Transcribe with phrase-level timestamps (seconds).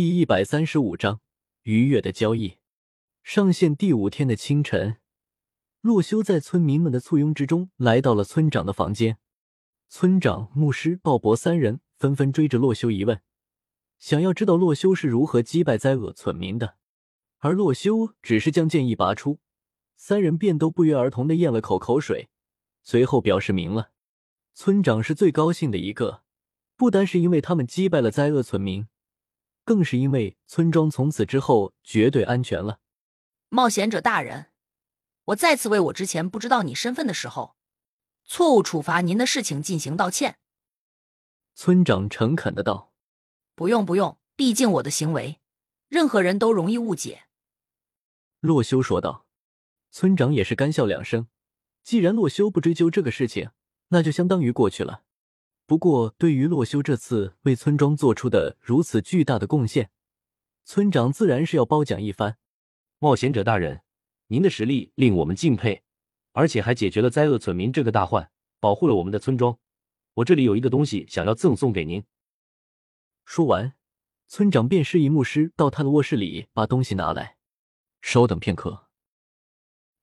[0.00, 1.20] 第一百三十五章
[1.64, 2.56] 愉悦的交易。
[3.22, 4.96] 上线第五天的清晨，
[5.82, 9.18] 洛修在村民们的簇拥之中来到了村长的房间。
[9.90, 13.20] 村长、牧师、鲍勃三人纷纷追着洛修疑问，
[13.98, 16.76] 想要知道洛修是如何击败灾厄村民的。
[17.40, 19.40] 而洛修只是将剑一拔出，
[19.96, 22.30] 三人便都不约而同的咽了口口水，
[22.82, 23.90] 随后表示明了。
[24.54, 26.22] 村长是最高兴的一个，
[26.74, 28.86] 不单是因为他们击败了灾厄村民。
[29.70, 32.80] 更是因为村庄从此之后绝对安全了。
[33.50, 34.46] 冒险者大人，
[35.26, 37.54] 我再次为我之前不知道你身份的时候，
[38.24, 40.40] 错误处罚您的事情进行道歉。
[41.54, 42.92] 村长诚恳的道
[43.54, 45.38] ：“不用不用，毕竟我的行为，
[45.86, 47.28] 任何人都容易误解。”
[48.42, 49.24] 洛修说道。
[49.92, 51.28] 村长也是干笑两声。
[51.84, 53.50] 既然洛修不追究这个事情，
[53.90, 55.04] 那就相当于过去了。
[55.70, 59.92] 不过，对于洛修这次为村庄做出的如此巨大的贡献，
[60.64, 62.38] 村长自然是要褒奖一番。
[62.98, 63.82] 冒险者大人，
[64.26, 65.84] 您的实力令我们敬佩，
[66.32, 69.56] 而且还解决了灾厄村民这个大患，保护了我们的村庄。
[70.14, 72.02] 我这里有一个东西想要赠送给您。
[73.24, 73.74] 说完，
[74.26, 77.36] 村长便示意牧师到他的卧室里把东西拿来。
[78.02, 78.88] 稍等片刻，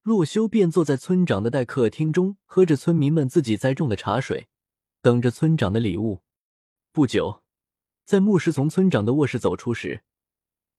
[0.00, 4.46] 洛修便坐在村长的待客厅中，喝着村民们自己栽种的茶水。
[5.02, 6.20] 等着村长的礼物。
[6.92, 7.42] 不久，
[8.04, 10.02] 在牧师从村长的卧室走出时，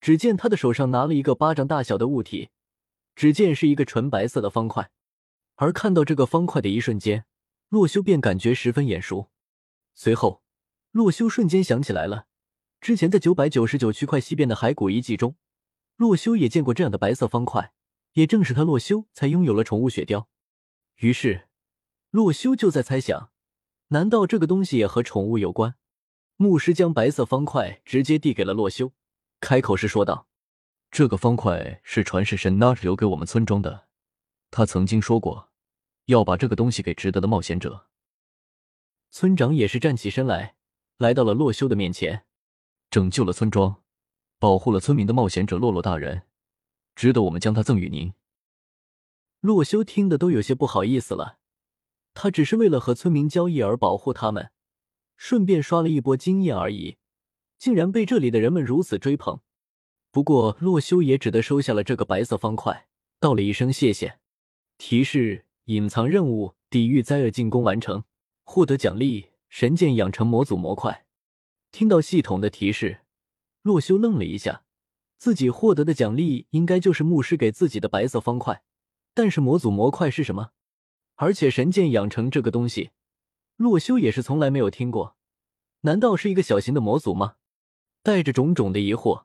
[0.00, 2.50] 只见他的手上拿了一个巴掌大小的物体，
[3.14, 4.90] 只见是一个纯白色的方块。
[5.56, 7.24] 而看到这个方块的一瞬间，
[7.68, 9.30] 洛修便感觉十分眼熟。
[9.94, 10.42] 随后，
[10.90, 12.26] 洛修瞬间想起来了，
[12.80, 15.36] 之前在九百九十九区块西边的骸骨遗迹中，
[15.96, 17.72] 洛修也见过这样的白色方块。
[18.14, 20.26] 也正是他洛修才拥有了宠物雪貂。
[20.96, 21.48] 于是，
[22.10, 23.29] 洛修就在猜想。
[23.92, 25.74] 难道这个东西也和宠物有关？
[26.36, 28.92] 牧师将白色方块直接递给了洛修，
[29.40, 30.28] 开口时说道
[30.92, 33.88] ：“这个方块是传世神 Nut 留给我们村庄的，
[34.52, 35.50] 他曾经说过，
[36.04, 37.88] 要把这个东西给值得的冒险者。”
[39.10, 40.54] 村长也是站起身来，
[40.98, 42.24] 来到了洛修的面前，
[42.90, 43.82] 拯救了村庄，
[44.38, 46.22] 保护了村民的冒险者洛洛大人，
[46.94, 48.14] 值得我们将它赠予您。
[49.40, 51.39] 洛修听得都有些不好意思了。
[52.14, 54.50] 他只是为了和村民交易而保护他们，
[55.16, 56.96] 顺便刷了一波经验而已，
[57.58, 59.40] 竟然被这里的人们如此追捧。
[60.10, 62.88] 不过洛修也只得收下了这个白色方块，
[63.20, 64.18] 道了一声谢谢。
[64.76, 68.02] 提示：隐藏任务：抵御灾厄进攻完成，
[68.44, 71.06] 获得奖励：神剑养成模组模块。
[71.70, 73.02] 听到系统的提示，
[73.62, 74.64] 洛修愣了一下，
[75.18, 78.64] 自己获得的奖励应该就是牧师给自己的白色方块，
[79.14, 80.50] 但是模组模块是什么？
[81.22, 82.92] 而且神剑养成这个东西，
[83.56, 85.18] 洛修也是从来没有听过。
[85.82, 87.34] 难道是一个小型的模组吗？
[88.02, 89.24] 带着种种的疑惑，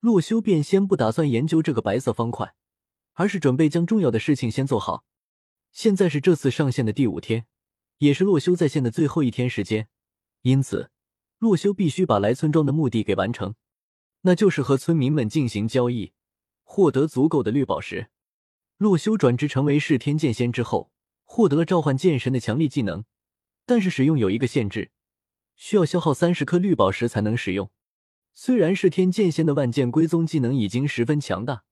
[0.00, 2.54] 洛修便先不打算研究这个白色方块，
[3.12, 5.04] 而是准备将重要的事情先做好。
[5.72, 7.44] 现在是这次上线的第五天，
[7.98, 9.88] 也是洛修在线的最后一天时间，
[10.40, 10.90] 因此
[11.38, 13.54] 洛修必须把来村庄的目的给完成，
[14.22, 16.14] 那就是和村民们进行交易，
[16.62, 18.08] 获得足够的绿宝石。
[18.78, 20.90] 洛修转职成为噬天剑仙之后。
[21.26, 23.04] 获得了召唤剑神的强力技能，
[23.66, 24.90] 但是使用有一个限制，
[25.54, 27.70] 需要消耗三十颗绿宝石才能使用。
[28.32, 31.64] 虽然是天剑仙的万剑归宗技能已经十分强大，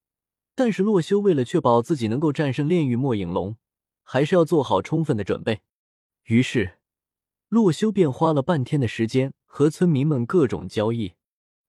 [0.54, 3.56] 但是洛修为了确保自己能够战胜炼狱末影龙，
[4.03, 5.60] 还是要做好充分的准备。
[6.25, 6.78] 于是，
[7.48, 11.12] 洛修便花了半天的时间和村民们各种交易。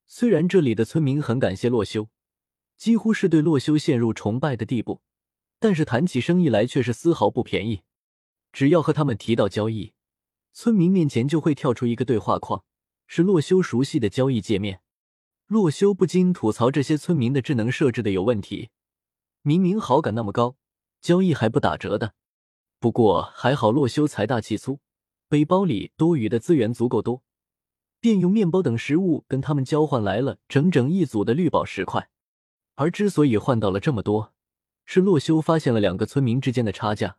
[0.07, 2.09] 虽然这里的村民很感谢洛修，
[2.77, 5.01] 几乎是对洛修陷入崇拜的地步。
[5.65, 7.81] 但是谈起生意来却是丝毫不便宜。
[8.53, 9.93] 只要和他们提到交易，
[10.53, 12.63] 村民面前就会跳出一个对话框，
[13.07, 14.81] 是洛修熟悉的交易界面。
[15.47, 18.69] 洛修不禁吐槽这些村民的智能设置的有问题。
[19.41, 20.55] 明明好感那么高，
[21.01, 22.13] 交易还不打折的。
[22.79, 24.79] 不过还好洛修财大气粗，
[25.27, 27.23] 背包里多余的资源足够多，
[27.99, 32.11] 便用面包等食物跟他们交换来了整整一组的绿宝石块。
[32.75, 34.34] 而之所以换到了这么多，
[34.85, 37.17] 是洛修发现了两个村民之间的差价，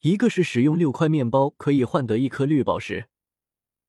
[0.00, 3.08] 一个是使用六块面包可以换得一颗绿宝石，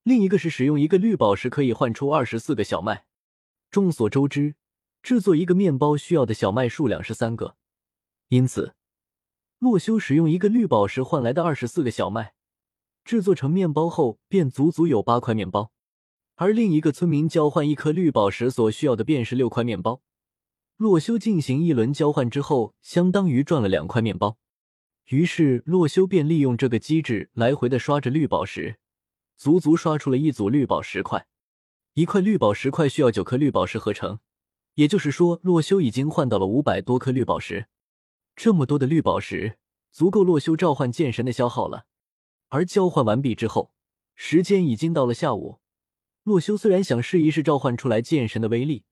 [0.03, 3.05] 另一个是使用一个绿宝石可以换出二十四个小麦。
[3.71, 4.55] 众所周知，
[5.03, 7.55] 制作一个面包需要的小麦数量是三个，
[8.29, 8.73] 因此
[9.57, 12.33] 洛修使用一个绿宝石换来的二十四个小麦，
[13.03, 15.71] 制作成面包后便足足有八块面包，
[16.35, 20.01] 而另一个村民交换一颗绿宝石所需要的便是六块面包。
[20.79, 24.37] 洛修进行一轮交换之后，相当于赚了两块面包。
[25.07, 28.77] 于是洛修便利用这个机制来回的刷着绿宝石，
[29.35, 31.27] 足足刷出了一组绿宝石块。
[31.95, 34.19] 一块绿宝石块需要九颗绿宝石合成，
[34.75, 37.65] 也就是说，洛修已经换到了五百多颗绿宝石。
[38.37, 39.57] 这么多的绿宝石，
[39.91, 41.87] 足够洛修召唤剑神的消耗了。
[42.47, 43.73] 而交换完毕之后，
[44.15, 45.59] 时间已经到了下午。
[46.23, 48.85] 洛修虽然想试一试召唤出来剑神的威力，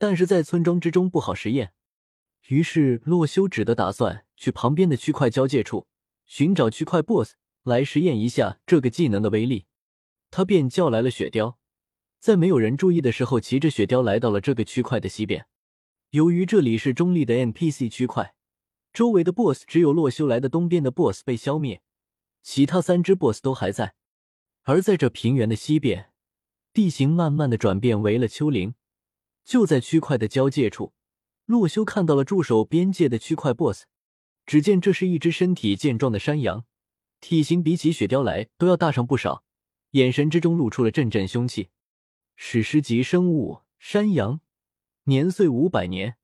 [0.00, 1.74] 但是在村庄之中不好实验。
[2.48, 5.88] 于是，洛修只得打算去旁边的区块交界处
[6.24, 9.66] 寻找区块 BOSS 来实验一下这个技能的威力。
[10.30, 11.58] 他便叫来了雪雕，
[12.18, 15.46] 在没有人注意的时候，骑着雪雕来到了这个区块的西边。
[16.12, 18.34] 由于这里是中立的 NPC 区块，
[18.94, 21.82] 周围的 BOSS 只有洛修来的东边的 BOSS 被消灭，
[22.42, 23.94] 其他三只 BOSS 都还在。
[24.62, 26.10] 而在这平原的西边，
[26.72, 28.74] 地形慢慢的转变为了丘陵。
[29.44, 30.92] 就在区块的交界处。
[31.46, 33.86] 洛修看到了驻守边界的区块 BOSS，
[34.46, 36.64] 只见这是一只身体健壮的山羊，
[37.20, 39.42] 体型比起雪雕来都要大上不少，
[39.90, 41.70] 眼神之中露出了阵阵凶气。
[42.36, 44.40] 史诗级生物山羊，
[45.04, 46.16] 年岁五百年，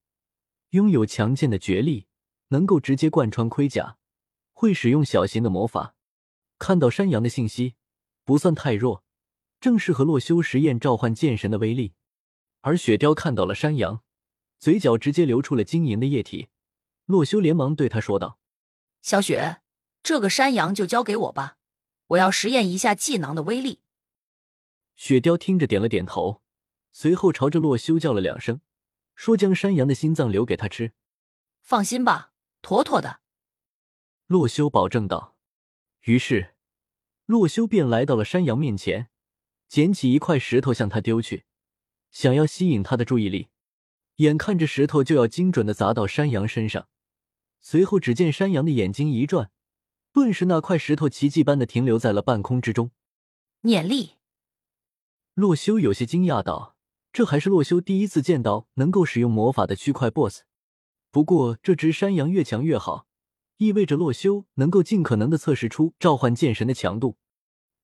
[0.70, 2.06] 拥有强健的绝力，
[2.48, 3.98] 能够直接贯穿盔甲，
[4.52, 5.96] 会使用小型的魔法。
[6.58, 7.74] 看到山羊的信息，
[8.24, 9.04] 不算太弱，
[9.60, 11.94] 正适合洛修实验召唤剑神的威力。
[12.66, 14.02] 而雪貂看到了山羊。
[14.58, 16.48] 嘴角直接流出了晶莹的液体，
[17.04, 18.40] 洛修连忙对他说道
[19.02, 19.60] ：“小雪，
[20.02, 21.58] 这个山羊就交给我吧，
[22.08, 23.82] 我要实验一下技能的威力。”
[24.96, 26.42] 雪貂听着点了点头，
[26.90, 28.60] 随后朝着洛修叫了两声，
[29.14, 30.92] 说：“将山羊的心脏留给他吃。”
[31.62, 33.20] 放心吧，妥妥的。”
[34.26, 35.36] 洛修保证道。
[36.00, 36.56] 于是，
[37.26, 39.10] 洛修便来到了山羊面前，
[39.68, 41.44] 捡起一块石头向他丢去，
[42.10, 43.48] 想要吸引他的注意力。
[44.16, 46.88] 眼看着石头就要精准的砸到山羊身上，
[47.60, 49.50] 随后只见山羊的眼睛一转，
[50.12, 52.90] 顿时那块石头奇迹般的停留在了半空之中。
[53.60, 54.12] 念力，
[55.34, 56.76] 洛修有些惊讶道
[57.12, 60.44] ：“这还是洛修第一次见到能够使用魔法的区块 BOSS。
[61.10, 63.06] 不过这只山羊越强越好，
[63.58, 67.18] 意味着洛修能够尽可能的测试出召唤剑神的强度。”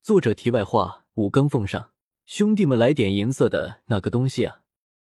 [0.02, 1.91] 作者题外话：五更奉上，
[2.24, 4.61] 兄弟们来点银色的那个东西啊！